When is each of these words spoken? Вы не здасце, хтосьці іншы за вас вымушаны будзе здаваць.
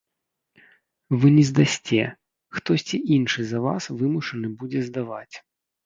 Вы 1.19 1.27
не 1.35 1.43
здасце, 1.51 2.01
хтосьці 2.57 3.03
іншы 3.19 3.39
за 3.53 3.65
вас 3.69 3.83
вымушаны 4.05 4.47
будзе 4.61 4.79
здаваць. 4.93 5.35